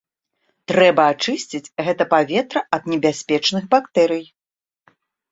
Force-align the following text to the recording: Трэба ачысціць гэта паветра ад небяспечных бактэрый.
Трэба 0.69 1.03
ачысціць 1.15 1.73
гэта 1.87 2.07
паветра 2.13 2.63
ад 2.77 2.83
небяспечных 2.93 3.63
бактэрый. 3.75 4.23